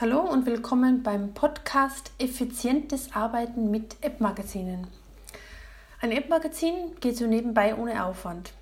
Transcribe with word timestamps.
Hallo 0.00 0.20
und 0.20 0.46
willkommen 0.46 1.02
beim 1.02 1.34
Podcast 1.34 2.12
Effizientes 2.20 3.16
Arbeiten 3.16 3.72
mit 3.72 3.96
App-Magazinen. 4.00 4.86
Ein 6.00 6.12
App-Magazin 6.12 6.92
geht 7.00 7.16
so 7.16 7.26
nebenbei 7.26 7.74
ohne 7.74 8.04
Aufwand. 8.04 8.52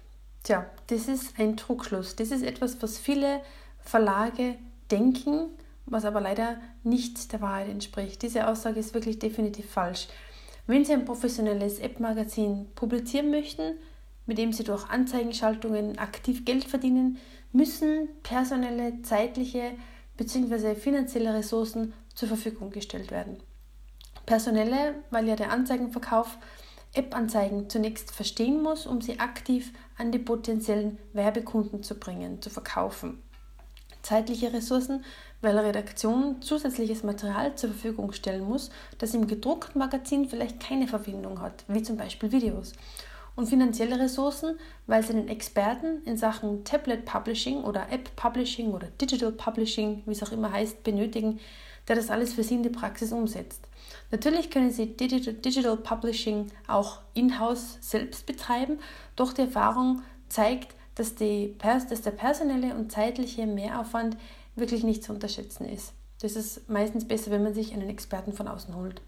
Tja, 0.44 0.64
das 0.86 1.08
ist 1.08 1.38
ein 1.38 1.58
Trugschluss. 1.58 2.16
Das 2.16 2.30
ist 2.30 2.42
etwas, 2.42 2.80
was 2.80 2.96
viele 2.96 3.42
Verlage 3.80 4.54
denken, 4.90 5.50
was 5.84 6.06
aber 6.06 6.22
leider 6.22 6.56
nicht 6.84 7.30
der 7.34 7.42
Wahrheit 7.42 7.68
entspricht. 7.68 8.22
Diese 8.22 8.48
Aussage 8.48 8.80
ist 8.80 8.94
wirklich 8.94 9.18
definitiv 9.18 9.68
falsch. 9.68 10.08
Wenn 10.66 10.86
Sie 10.86 10.94
ein 10.94 11.04
professionelles 11.04 11.80
App-Magazin 11.80 12.68
publizieren 12.74 13.30
möchten, 13.30 13.74
mit 14.24 14.38
dem 14.38 14.54
Sie 14.54 14.64
durch 14.64 14.88
Anzeigenschaltungen 14.88 15.98
aktiv 15.98 16.46
Geld 16.46 16.64
verdienen, 16.64 17.18
müssen 17.52 18.08
personelle, 18.22 19.02
zeitliche, 19.02 19.72
bzw. 20.16 20.74
finanzielle 20.74 21.34
Ressourcen 21.34 21.92
zur 22.14 22.28
Verfügung 22.28 22.70
gestellt 22.70 23.10
werden. 23.10 23.38
Personelle, 24.24 24.96
weil 25.10 25.28
ja 25.28 25.36
der 25.36 25.52
Anzeigenverkauf 25.52 26.38
App-Anzeigen 26.94 27.68
zunächst 27.68 28.10
verstehen 28.10 28.62
muss, 28.62 28.86
um 28.86 29.00
sie 29.00 29.20
aktiv 29.20 29.72
an 29.98 30.12
die 30.12 30.18
potenziellen 30.18 30.98
Werbekunden 31.12 31.82
zu 31.82 31.94
bringen, 31.94 32.40
zu 32.40 32.50
verkaufen. 32.50 33.22
Zeitliche 34.02 34.52
Ressourcen, 34.52 35.04
weil 35.42 35.58
Redaktion 35.58 36.40
zusätzliches 36.40 37.02
Material 37.02 37.54
zur 37.56 37.70
Verfügung 37.70 38.12
stellen 38.12 38.44
muss, 38.44 38.70
das 38.98 39.14
im 39.14 39.26
gedruckten 39.26 39.78
Magazin 39.78 40.28
vielleicht 40.28 40.60
keine 40.60 40.88
Verbindung 40.88 41.40
hat, 41.40 41.64
wie 41.68 41.82
zum 41.82 41.96
Beispiel 41.96 42.32
Videos 42.32 42.72
und 43.36 43.46
finanzielle 43.46 44.00
Ressourcen, 44.00 44.58
weil 44.86 45.02
sie 45.02 45.12
den 45.12 45.28
Experten 45.28 46.02
in 46.04 46.16
Sachen 46.16 46.64
Tablet 46.64 47.04
Publishing 47.04 47.62
oder 47.62 47.92
App 47.92 48.16
Publishing 48.16 48.72
oder 48.72 48.88
Digital 49.00 49.32
Publishing, 49.32 50.02
wie 50.06 50.12
es 50.12 50.22
auch 50.22 50.32
immer 50.32 50.50
heißt, 50.50 50.82
benötigen, 50.82 51.38
der 51.86 51.96
das 51.96 52.10
alles 52.10 52.32
für 52.32 52.42
sie 52.42 52.54
in 52.54 52.62
die 52.62 52.70
Praxis 52.70 53.12
umsetzt. 53.12 53.68
Natürlich 54.10 54.50
können 54.50 54.70
Sie 54.70 54.96
Digital 54.96 55.76
Publishing 55.76 56.46
auch 56.66 57.00
in-house 57.14 57.78
selbst 57.80 58.26
betreiben, 58.26 58.78
doch 59.14 59.32
die 59.32 59.42
Erfahrung 59.42 60.02
zeigt, 60.28 60.74
dass, 60.94 61.14
die, 61.14 61.56
dass 61.58 62.02
der 62.02 62.10
personelle 62.10 62.74
und 62.74 62.90
zeitliche 62.90 63.46
Mehraufwand 63.46 64.16
wirklich 64.56 64.82
nicht 64.82 65.04
zu 65.04 65.12
unterschätzen 65.12 65.68
ist. 65.68 65.92
Das 66.22 66.34
ist 66.34 66.68
meistens 66.70 67.06
besser, 67.06 67.30
wenn 67.30 67.42
man 67.42 67.54
sich 67.54 67.74
einen 67.74 67.90
Experten 67.90 68.32
von 68.32 68.48
außen 68.48 68.74
holt. 68.74 69.02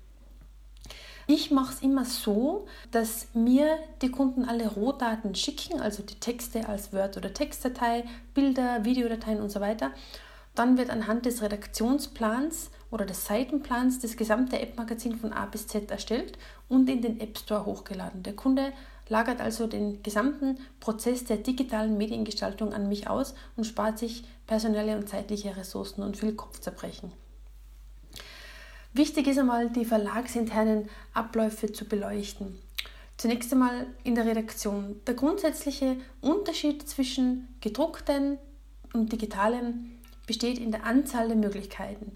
Ich 1.30 1.50
mache 1.50 1.74
es 1.74 1.82
immer 1.82 2.06
so, 2.06 2.66
dass 2.90 3.26
mir 3.34 3.76
die 4.00 4.10
Kunden 4.10 4.46
alle 4.46 4.66
Rohdaten 4.66 5.34
schicken, 5.34 5.78
also 5.78 6.02
die 6.02 6.14
Texte 6.14 6.66
als 6.66 6.94
Word- 6.94 7.18
oder 7.18 7.34
Textdatei, 7.34 8.04
Bilder, 8.32 8.86
Videodateien 8.86 9.42
und 9.42 9.50
so 9.50 9.60
weiter. 9.60 9.90
Dann 10.54 10.78
wird 10.78 10.88
anhand 10.88 11.26
des 11.26 11.42
Redaktionsplans 11.42 12.70
oder 12.90 13.04
des 13.04 13.26
Seitenplans 13.26 13.98
das 13.98 14.16
gesamte 14.16 14.58
App-Magazin 14.58 15.18
von 15.18 15.34
A 15.34 15.44
bis 15.44 15.66
Z 15.66 15.90
erstellt 15.90 16.38
und 16.66 16.88
in 16.88 17.02
den 17.02 17.20
App 17.20 17.36
Store 17.36 17.66
hochgeladen. 17.66 18.22
Der 18.22 18.34
Kunde 18.34 18.72
lagert 19.10 19.42
also 19.42 19.66
den 19.66 20.02
gesamten 20.02 20.56
Prozess 20.80 21.26
der 21.26 21.36
digitalen 21.36 21.98
Mediengestaltung 21.98 22.72
an 22.72 22.88
mich 22.88 23.06
aus 23.06 23.34
und 23.54 23.64
spart 23.64 23.98
sich 23.98 24.24
personelle 24.46 24.96
und 24.96 25.10
zeitliche 25.10 25.54
Ressourcen 25.58 26.02
und 26.02 26.16
viel 26.16 26.32
Kopfzerbrechen. 26.32 27.12
Wichtig 28.92 29.26
ist 29.26 29.38
einmal, 29.38 29.70
die 29.70 29.84
verlagsinternen 29.84 30.88
Abläufe 31.12 31.72
zu 31.72 31.84
beleuchten. 31.84 32.58
Zunächst 33.16 33.52
einmal 33.52 33.86
in 34.04 34.14
der 34.14 34.26
Redaktion. 34.26 35.00
Der 35.06 35.14
grundsätzliche 35.14 35.96
Unterschied 36.20 36.88
zwischen 36.88 37.48
gedruckten 37.60 38.38
und 38.92 39.12
digitalem 39.12 39.98
besteht 40.26 40.58
in 40.58 40.70
der 40.70 40.84
Anzahl 40.84 41.28
der 41.28 41.36
Möglichkeiten. 41.36 42.12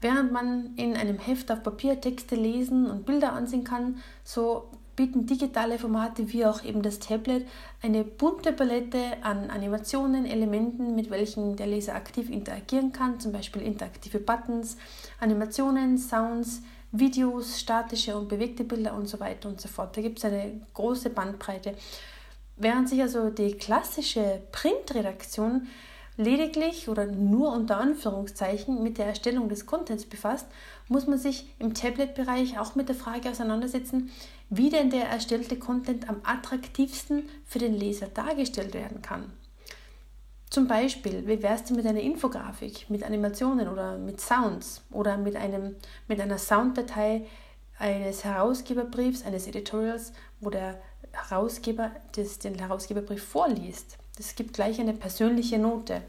Während 0.00 0.32
man 0.32 0.74
in 0.76 0.96
einem 0.96 1.18
Heft 1.18 1.50
auf 1.50 1.62
Papier 1.62 2.00
Texte 2.00 2.34
lesen 2.34 2.90
und 2.90 3.06
Bilder 3.06 3.32
ansehen 3.32 3.64
kann, 3.64 4.02
so 4.22 4.70
bieten 4.96 5.26
digitale 5.26 5.78
Formate 5.78 6.32
wie 6.32 6.46
auch 6.46 6.64
eben 6.64 6.82
das 6.82 6.98
Tablet 6.98 7.46
eine 7.82 8.04
bunte 8.04 8.52
Palette 8.52 8.98
an 9.22 9.50
Animationen, 9.50 10.26
Elementen, 10.26 10.94
mit 10.94 11.10
welchen 11.10 11.56
der 11.56 11.66
Leser 11.66 11.94
aktiv 11.94 12.30
interagieren 12.30 12.92
kann, 12.92 13.20
zum 13.20 13.32
Beispiel 13.32 13.62
interaktive 13.62 14.18
Buttons, 14.18 14.76
Animationen, 15.20 15.98
Sounds, 15.98 16.62
Videos, 16.92 17.60
statische 17.60 18.16
und 18.16 18.28
bewegte 18.28 18.62
Bilder 18.62 18.94
und 18.94 19.08
so 19.08 19.18
weiter 19.18 19.48
und 19.48 19.60
so 19.60 19.68
fort. 19.68 19.96
Da 19.96 20.00
gibt 20.00 20.18
es 20.18 20.24
eine 20.24 20.60
große 20.74 21.10
Bandbreite. 21.10 21.74
Während 22.56 22.88
sich 22.88 23.02
also 23.02 23.30
die 23.30 23.54
klassische 23.54 24.42
Printredaktion 24.52 25.66
lediglich 26.16 26.88
oder 26.88 27.06
nur 27.06 27.52
unter 27.52 27.78
Anführungszeichen 27.78 28.82
mit 28.82 28.98
der 28.98 29.06
Erstellung 29.06 29.48
des 29.48 29.66
Contents 29.66 30.04
befasst, 30.04 30.46
muss 30.88 31.06
man 31.06 31.18
sich 31.18 31.48
im 31.58 31.74
Tablet-Bereich 31.74 32.58
auch 32.58 32.74
mit 32.74 32.88
der 32.88 32.94
Frage 32.94 33.30
auseinandersetzen, 33.30 34.10
wie 34.56 34.70
denn 34.70 34.90
der 34.90 35.08
erstellte 35.08 35.58
Content 35.58 36.08
am 36.08 36.20
attraktivsten 36.24 37.28
für 37.44 37.58
den 37.58 37.74
Leser 37.74 38.06
dargestellt 38.06 38.74
werden 38.74 39.02
kann. 39.02 39.32
Zum 40.50 40.68
Beispiel, 40.68 41.26
wie 41.26 41.42
wärst 41.42 41.70
du 41.70 41.74
mit 41.74 41.86
einer 41.86 42.00
Infografik, 42.00 42.88
mit 42.88 43.02
Animationen 43.02 43.68
oder 43.68 43.98
mit 43.98 44.20
Sounds 44.20 44.82
oder 44.92 45.16
mit, 45.16 45.34
einem, 45.34 45.74
mit 46.06 46.20
einer 46.20 46.38
Sounddatei 46.38 47.26
eines 47.78 48.24
Herausgeberbriefs, 48.24 49.24
eines 49.24 49.48
Editorials, 49.48 50.12
wo 50.40 50.50
der 50.50 50.80
Herausgeber 51.10 51.90
das, 52.14 52.38
den 52.38 52.58
Herausgeberbrief 52.58 53.24
vorliest. 53.24 53.98
Das 54.16 54.36
gibt 54.36 54.52
gleich 54.54 54.78
eine 54.78 54.92
persönliche 54.94 55.58
Note. 55.58 56.02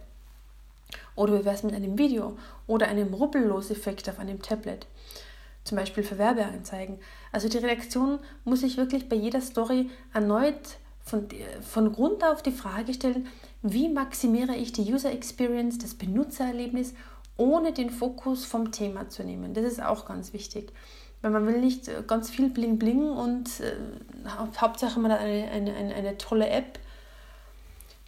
Oder 1.15 1.39
wie 1.39 1.45
wäre 1.45 1.55
es 1.55 1.63
mit 1.63 1.73
einem 1.73 1.97
Video 1.97 2.37
oder 2.67 2.87
einem 2.87 3.13
Rubbellos-Effekt 3.13 4.09
auf 4.09 4.19
einem 4.19 4.41
Tablet? 4.41 4.85
Zum 5.65 5.77
Beispiel 5.77 6.03
für 6.03 6.17
Werbeanzeigen. 6.17 6.99
Also 7.33 7.49
die 7.49 7.57
Redaktion 7.57 8.19
muss 8.45 8.61
sich 8.61 8.77
wirklich 8.77 9.09
bei 9.09 9.17
jeder 9.17 9.41
Story 9.41 9.89
erneut 10.13 10.77
von, 11.03 11.27
von 11.61 11.91
Grund 11.91 12.23
auf 12.23 12.41
die 12.41 12.51
Frage 12.51 12.93
stellen, 12.93 13.27
wie 13.61 13.89
maximiere 13.89 14.55
ich 14.55 14.71
die 14.71 14.93
User 14.93 15.11
Experience, 15.11 15.77
das 15.77 15.95
Benutzererlebnis, 15.95 16.93
ohne 17.35 17.73
den 17.73 17.89
Fokus 17.89 18.45
vom 18.45 18.71
Thema 18.71 19.09
zu 19.09 19.23
nehmen. 19.23 19.53
Das 19.53 19.65
ist 19.65 19.83
auch 19.83 20.05
ganz 20.05 20.33
wichtig. 20.33 20.71
Weil 21.21 21.31
man 21.31 21.47
will 21.47 21.59
nicht 21.59 21.89
ganz 22.07 22.29
viel 22.29 22.49
Bling 22.49 22.77
Bling 22.77 23.09
und 23.09 23.59
äh, 23.59 23.75
Hauptsache 24.61 24.99
man 24.99 25.11
hat 25.11 25.19
eine, 25.19 25.49
eine, 25.49 25.73
eine, 25.73 25.95
eine 25.95 26.17
tolle 26.17 26.47
App, 26.47 26.79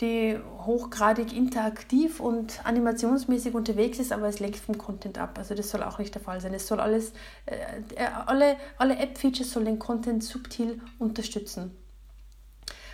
die 0.02 0.38
hochgradig 0.60 1.36
interaktiv 1.36 2.20
und 2.20 2.64
animationsmäßig 2.66 3.56
unterwegs 3.56 3.98
ist, 3.98 4.12
aber 4.12 4.28
es 4.28 4.40
lenkt 4.40 4.58
vom 4.58 4.78
Content 4.78 5.18
ab. 5.18 5.38
Also 5.38 5.56
das 5.56 5.70
soll 5.70 5.82
auch 5.82 5.98
nicht 5.98 6.14
der 6.14 6.22
Fall 6.22 6.40
sein. 6.40 6.54
Es 6.54 6.68
soll 6.68 6.80
alles, 6.80 7.14
äh, 7.48 7.56
äh, 7.96 8.08
alle, 8.26 8.58
alle 8.78 8.98
App-Features 8.98 9.52
sollen 9.52 9.66
den 9.66 9.80
Content 9.80 10.24
subtil 10.24 10.80
unterstützen. 11.00 11.76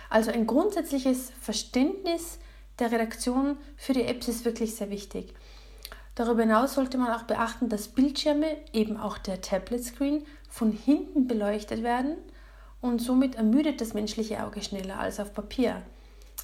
Also 0.08 0.30
ein 0.30 0.46
grundsätzliches 0.46 1.32
Verständnis 1.40 2.38
der 2.78 2.90
Redaktion 2.90 3.58
für 3.76 3.92
die 3.92 4.04
Apps 4.04 4.28
ist 4.28 4.44
wirklich 4.44 4.74
sehr 4.74 4.90
wichtig. 4.90 5.34
Darüber 6.14 6.42
hinaus 6.42 6.74
sollte 6.74 6.96
man 6.96 7.12
auch 7.12 7.24
beachten, 7.24 7.68
dass 7.68 7.88
Bildschirme, 7.88 8.56
eben 8.72 8.96
auch 8.96 9.18
der 9.18 9.40
Tablet-Screen, 9.40 10.24
von 10.48 10.70
hinten 10.70 11.26
beleuchtet 11.26 11.82
werden 11.82 12.16
und 12.80 13.00
somit 13.00 13.34
ermüdet 13.34 13.80
das 13.80 13.94
menschliche 13.94 14.44
Auge 14.44 14.62
schneller 14.62 15.00
als 15.00 15.18
auf 15.18 15.34
Papier. 15.34 15.82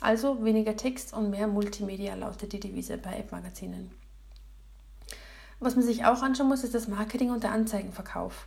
Also 0.01 0.43
weniger 0.45 0.77
Text 0.77 1.13
und 1.13 1.31
mehr 1.31 1.47
Multimedia 1.47 2.15
lautet 2.15 2.53
die 2.53 2.61
Devise 2.61 2.97
bei 2.97 3.17
App-Magazinen. 3.19 3.91
Was 5.59 5.77
man 5.77 5.85
sich 5.85 6.07
auch 6.07 6.23
anschauen 6.23 6.49
muss, 6.49 6.65
ist 6.65 6.75
das 6.75 6.89
Marketing 6.89 7.31
und 7.31 7.43
der 7.43 7.53
Anzeigenverkauf. 7.53 8.47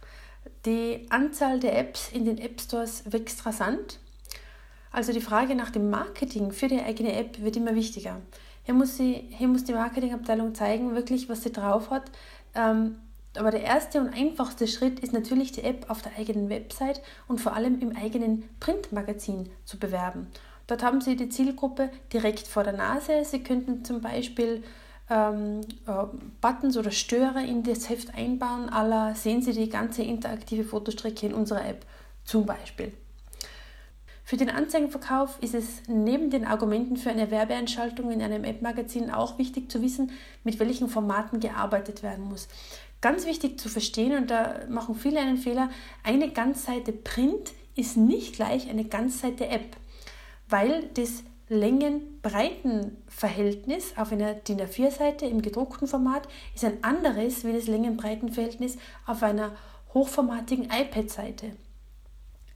Die 0.65 1.05
Anzahl 1.09 1.59
der 1.59 1.77
Apps 1.77 2.09
in 2.11 2.25
den 2.25 2.39
App 2.39 2.59
Stores 2.59 3.03
wächst 3.05 3.45
rasant. 3.45 3.99
Also 4.91 5.13
die 5.13 5.21
Frage 5.21 5.55
nach 5.55 5.69
dem 5.69 5.89
Marketing 5.89 6.51
für 6.51 6.67
die 6.67 6.81
eigene 6.81 7.13
App 7.13 7.41
wird 7.41 7.55
immer 7.55 7.75
wichtiger. 7.75 8.19
Hier 8.63 8.73
muss, 8.73 8.97
sie, 8.97 9.27
hier 9.29 9.47
muss 9.47 9.63
die 9.63 9.73
Marketingabteilung 9.73 10.55
zeigen, 10.55 10.95
wirklich, 10.95 11.29
was 11.29 11.43
sie 11.43 11.51
drauf 11.51 11.91
hat. 11.91 12.11
Ähm, 12.55 12.95
aber 13.35 13.51
der 13.51 13.63
erste 13.63 13.99
und 13.99 14.13
einfachste 14.13 14.67
Schritt 14.67 14.99
ist 14.99 15.13
natürlich, 15.13 15.51
die 15.51 15.63
App 15.63 15.89
auf 15.89 16.01
der 16.01 16.13
eigenen 16.17 16.49
Website 16.49 17.01
und 17.27 17.41
vor 17.41 17.53
allem 17.55 17.79
im 17.79 17.95
eigenen 17.95 18.47
Printmagazin 18.59 19.49
zu 19.65 19.79
bewerben. 19.79 20.27
Dort 20.67 20.83
haben 20.83 21.01
Sie 21.01 21.15
die 21.15 21.29
Zielgruppe 21.29 21.89
direkt 22.11 22.47
vor 22.47 22.63
der 22.63 22.73
Nase. 22.73 23.23
Sie 23.25 23.43
könnten 23.43 23.83
zum 23.83 24.01
Beispiel 24.01 24.63
ähm, 25.09 25.61
äh, 25.85 26.05
Buttons 26.41 26.77
oder 26.77 26.91
Störer 26.91 27.43
in 27.43 27.63
das 27.63 27.89
Heft 27.89 28.15
einbauen. 28.15 28.69
Aller 28.69 29.15
sehen 29.15 29.41
Sie 29.41 29.53
die 29.53 29.69
ganze 29.69 30.03
interaktive 30.03 30.63
Fotostrecke 30.63 31.27
in 31.27 31.33
unserer 31.33 31.67
App 31.67 31.85
zum 32.23 32.45
Beispiel. 32.45 32.93
Für 34.25 34.37
den 34.37 34.49
Anzeigenverkauf 34.49 35.37
ist 35.41 35.53
es 35.53 35.83
neben 35.87 36.29
den 36.29 36.45
Argumenten 36.45 36.95
für 36.95 37.09
eine 37.09 37.29
Werbeeinschaltung 37.29 38.09
in 38.09 38.21
einem 38.21 38.45
App-Magazin 38.45 39.11
auch 39.11 39.37
wichtig 39.37 39.69
zu 39.69 39.81
wissen, 39.81 40.11
mit 40.45 40.59
welchen 40.59 40.87
Formaten 40.87 41.41
gearbeitet 41.41 42.03
werden 42.03 42.23
muss. 42.23 42.47
Ganz 43.01 43.25
wichtig 43.25 43.59
zu 43.59 43.67
verstehen, 43.67 44.17
und 44.17 44.31
da 44.31 44.61
machen 44.69 44.95
viele 44.95 45.19
einen 45.19 45.35
Fehler, 45.35 45.69
eine 46.03 46.31
Ganzseite 46.31 46.93
Print 46.93 47.51
ist 47.75 47.97
nicht 47.97 48.35
gleich 48.35 48.69
eine 48.69 48.85
Ganzseite 48.85 49.47
App 49.47 49.75
weil 50.53 50.87
das 50.93 51.23
Längen-Breiten-Verhältnis 51.49 53.97
auf 53.97 54.11
einer 54.11 54.35
DIN 54.35 54.61
A4-Seite 54.61 55.25
im 55.25 55.41
gedruckten 55.41 55.87
Format 55.87 56.27
ist 56.53 56.63
ein 56.63 56.83
anderes 56.83 57.43
wie 57.43 57.53
das 57.53 57.65
Längen-Breiten-Verhältnis 57.65 58.77
auf 59.07 59.23
einer 59.23 59.55
hochformatigen 59.95 60.65
iPad-Seite. 60.65 61.53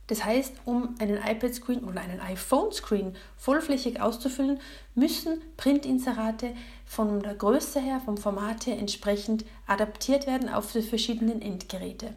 Das 0.06 0.24
heißt, 0.24 0.54
um 0.66 0.94
einen 1.00 1.18
iPad-Screen 1.18 1.86
oder 1.86 2.02
einen 2.02 2.20
iPhone-Screen 2.20 3.16
vollflächig 3.36 4.00
auszufüllen, 4.00 4.60
müssen 4.94 5.42
Printinserate 5.58 6.54
von 6.86 7.24
der 7.24 7.34
Größe 7.34 7.80
her, 7.80 8.00
vom 8.06 8.18
Format 8.18 8.68
her 8.68 8.78
entsprechend 8.78 9.44
adaptiert 9.66 10.28
werden 10.28 10.50
auf 10.50 10.72
die 10.72 10.84
verschiedenen 10.84 11.42
Endgeräte. 11.42 12.14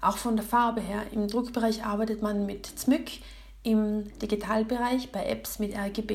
Auch 0.00 0.16
von 0.16 0.34
der 0.34 0.44
Farbe 0.44 0.80
her. 0.80 1.04
Im 1.12 1.28
Druckbereich 1.28 1.84
arbeitet 1.84 2.20
man 2.20 2.46
mit 2.46 2.66
ZMYK, 2.66 3.20
im 3.62 4.06
Digitalbereich 4.18 5.12
bei 5.12 5.26
Apps 5.26 5.58
mit 5.58 5.76
RGB. 5.76 6.12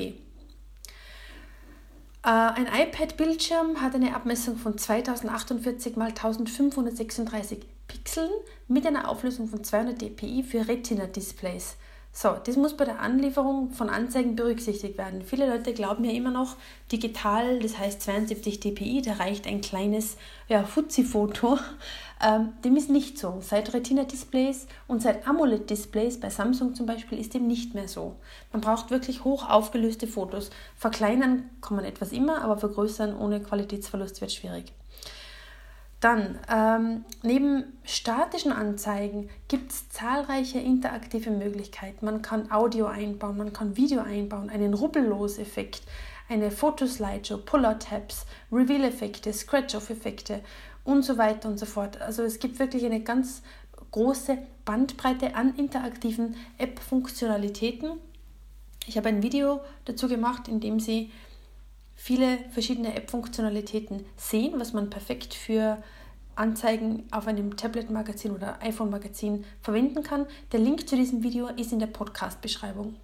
Äh, 2.25 2.29
ein 2.29 2.67
iPad-Bildschirm 2.67 3.81
hat 3.81 3.95
eine 3.95 4.15
Abmessung 4.15 4.57
von 4.57 4.77
2048 4.77 5.97
x 5.97 5.97
1536 5.97 7.65
Pixeln 7.87 8.31
mit 8.67 8.87
einer 8.87 9.09
Auflösung 9.09 9.47
von 9.47 9.63
200 9.63 10.01
dpi 10.01 10.43
für 10.43 10.67
Retina-Displays. 10.67 11.75
So, 12.15 12.37
das 12.45 12.57
muss 12.57 12.77
bei 12.77 12.85
der 12.85 12.99
Anlieferung 12.99 13.71
von 13.71 13.89
Anzeigen 13.89 14.35
berücksichtigt 14.35 14.99
werden. 14.99 15.23
Viele 15.23 15.49
Leute 15.49 15.73
glauben 15.73 16.03
ja 16.05 16.11
immer 16.11 16.29
noch, 16.29 16.57
digital, 16.91 17.57
das 17.59 17.79
heißt 17.79 18.03
72 18.03 18.59
dpi, 18.59 19.01
da 19.01 19.13
reicht 19.13 19.47
ein 19.47 19.61
kleines 19.61 20.17
ja, 20.47 20.63
Fuzzi-Foto. 20.63 21.57
Ähm, 22.23 22.53
dem 22.63 22.77
ist 22.77 22.91
nicht 22.91 23.17
so. 23.17 23.39
Seit 23.41 23.73
Retina-Displays 23.73 24.67
und 24.87 25.01
seit 25.01 25.27
AMOLED-Displays 25.27 26.19
bei 26.19 26.29
Samsung 26.29 26.75
zum 26.75 26.85
Beispiel 26.85 27.19
ist 27.19 27.33
dem 27.33 27.47
nicht 27.47 27.73
mehr 27.73 27.87
so. 27.87 28.15
Man 28.51 28.61
braucht 28.61 28.91
wirklich 28.91 29.23
hoch 29.23 29.49
aufgelöste 29.49 30.05
Fotos. 30.05 30.51
Verkleinern 30.77 31.49
kann 31.61 31.77
man 31.77 31.83
etwas 31.83 32.11
immer, 32.11 32.43
aber 32.43 32.57
vergrößern 32.57 33.17
ohne 33.17 33.41
Qualitätsverlust 33.41 34.21
wird 34.21 34.31
schwierig. 34.31 34.71
Dann, 36.03 36.37
ähm, 36.53 37.05
neben 37.21 37.63
statischen 37.85 38.51
Anzeigen 38.51 39.29
gibt 39.47 39.71
es 39.71 39.87
zahlreiche 39.87 40.59
interaktive 40.59 41.31
Möglichkeiten. 41.31 42.05
Man 42.05 42.21
kann 42.21 42.51
Audio 42.51 42.87
einbauen, 42.87 43.37
man 43.37 43.53
kann 43.53 43.77
Video 43.77 44.01
einbauen, 44.01 44.49
einen 44.49 44.73
Rubbellos-Effekt, 44.73 45.83
eine 46.27 46.51
Fotoslideshow, 46.51 47.37
Pull-Out-Tabs, 47.37 48.25
Reveal-Effekte, 48.51 49.31
Scratch-Off-Effekte 49.31 50.41
und 50.83 51.03
so 51.03 51.17
weiter 51.17 51.47
und 51.47 51.57
so 51.57 51.65
fort. 51.65 52.01
Also 52.01 52.23
es 52.23 52.39
gibt 52.39 52.59
wirklich 52.59 52.83
eine 52.83 52.99
ganz 52.99 53.41
große 53.91 54.39
Bandbreite 54.65 55.35
an 55.35 55.55
interaktiven 55.55 56.35
App-Funktionalitäten. 56.57 57.91
Ich 58.87 58.97
habe 58.97 59.07
ein 59.07 59.23
Video 59.23 59.61
dazu 59.85 60.09
gemacht, 60.09 60.49
in 60.49 60.59
dem 60.59 60.81
Sie 60.81 61.11
viele 61.95 62.39
verschiedene 62.51 62.95
App-Funktionalitäten 62.95 64.05
sehen, 64.15 64.53
was 64.57 64.73
man 64.73 64.89
perfekt 64.89 65.33
für 65.33 65.81
Anzeigen 66.35 67.03
auf 67.11 67.27
einem 67.27 67.55
Tablet-Magazin 67.55 68.31
oder 68.31 68.61
iPhone-Magazin 68.61 69.45
verwenden 69.61 70.03
kann. 70.03 70.25
Der 70.51 70.59
Link 70.59 70.87
zu 70.89 70.95
diesem 70.95 71.23
Video 71.23 71.47
ist 71.47 71.71
in 71.71 71.79
der 71.79 71.87
Podcast-Beschreibung. 71.87 72.95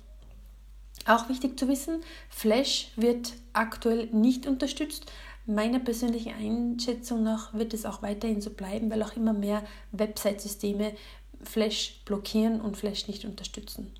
Auch 1.05 1.29
wichtig 1.29 1.59
zu 1.59 1.67
wissen, 1.67 2.01
Flash 2.29 2.91
wird 2.95 3.33
aktuell 3.53 4.07
nicht 4.07 4.47
unterstützt. 4.47 5.11
Meiner 5.45 5.79
persönlichen 5.79 6.33
Einschätzung 6.33 7.23
nach 7.23 7.53
wird 7.53 7.73
es 7.73 7.85
auch 7.85 8.01
weiterhin 8.01 8.41
so 8.41 8.51
bleiben, 8.51 8.91
weil 8.91 9.01
auch 9.01 9.15
immer 9.15 9.33
mehr 9.33 9.63
Website-Systeme 9.91 10.93
Flash 11.41 12.01
blockieren 12.05 12.61
und 12.61 12.77
Flash 12.77 13.07
nicht 13.07 13.25
unterstützen. 13.25 13.93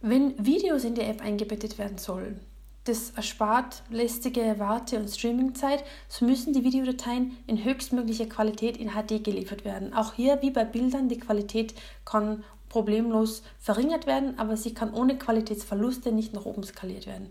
Wenn 0.00 0.44
Videos 0.44 0.84
in 0.84 0.94
die 0.94 1.02
App 1.02 1.22
eingebettet 1.22 1.78
werden 1.78 1.98
sollen, 1.98 2.40
das 2.86 3.10
erspart 3.10 3.82
lästige 3.90 4.56
Warte- 4.58 4.98
und 4.98 5.08
Streamingzeit, 5.08 5.84
so 6.08 6.24
müssen 6.24 6.52
die 6.52 6.64
Videodateien 6.64 7.36
in 7.46 7.64
höchstmöglicher 7.64 8.26
Qualität 8.26 8.76
in 8.76 8.90
HD 8.90 9.22
geliefert 9.22 9.64
werden. 9.64 9.92
Auch 9.92 10.14
hier, 10.14 10.40
wie 10.40 10.50
bei 10.50 10.64
Bildern, 10.64 11.08
die 11.08 11.18
Qualität 11.18 11.74
kann 12.04 12.44
problemlos 12.68 13.42
verringert 13.58 14.06
werden, 14.06 14.38
aber 14.38 14.56
sie 14.56 14.74
kann 14.74 14.92
ohne 14.94 15.18
Qualitätsverluste 15.18 16.12
nicht 16.12 16.32
nach 16.32 16.44
oben 16.44 16.62
skaliert 16.62 17.06
werden. 17.06 17.28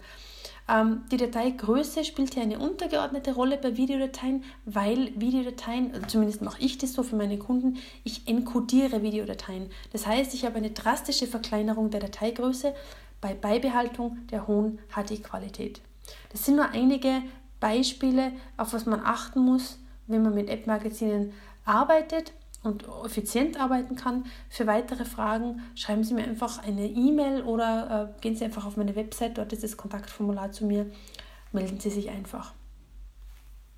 Ähm, 0.67 1.03
die 1.11 1.17
Dateigröße 1.17 2.03
spielt 2.03 2.33
hier 2.33 2.43
eine 2.43 2.59
untergeordnete 2.59 3.35
Rolle 3.35 3.57
bei 3.57 3.77
Videodateien, 3.77 4.43
weil 4.65 5.11
Videodateien, 5.15 5.93
also 5.93 6.07
zumindest 6.07 6.41
mache 6.41 6.61
ich 6.61 6.77
das 6.77 6.93
so 6.93 7.03
für 7.03 7.15
meine 7.15 7.37
Kunden, 7.37 7.77
ich 8.03 8.27
encodiere 8.27 9.03
Videodateien. 9.03 9.69
Das 9.93 10.07
heißt, 10.07 10.33
ich 10.33 10.43
habe 10.43 10.55
eine 10.55 10.71
drastische 10.71 11.27
Verkleinerung 11.27 11.91
der 11.91 11.99
Dateigröße, 11.99 12.73
bei 13.25 13.33
Beibehaltung 13.33 14.27
der 14.27 14.45
hohen 14.45 14.77
HD-Qualität. 14.93 15.81
Das 16.29 16.45
sind 16.45 16.57
nur 16.57 16.69
einige 16.69 17.23
Beispiele, 17.59 18.33
auf 18.55 18.73
was 18.73 18.85
man 18.85 19.01
achten 19.03 19.39
muss, 19.39 19.79
wenn 20.05 20.21
man 20.21 20.35
mit 20.35 20.47
App-Magazinen 20.47 21.33
arbeitet 21.63 22.33
und 22.61 22.85
effizient 23.03 23.59
arbeiten 23.59 23.95
kann. 23.95 24.25
Für 24.47 24.67
weitere 24.67 25.05
Fragen 25.05 25.63
schreiben 25.73 26.03
Sie 26.03 26.13
mir 26.13 26.23
einfach 26.23 26.61
eine 26.61 26.85
E-Mail 26.85 27.41
oder 27.41 28.13
äh, 28.15 28.21
gehen 28.21 28.35
Sie 28.35 28.45
einfach 28.45 28.67
auf 28.67 28.77
meine 28.77 28.95
Website, 28.95 29.39
dort 29.39 29.51
ist 29.53 29.63
das 29.63 29.75
Kontaktformular 29.75 30.51
zu 30.51 30.65
mir, 30.67 30.85
melden 31.51 31.79
Sie 31.79 31.89
sich 31.89 32.11
einfach. 32.11 32.53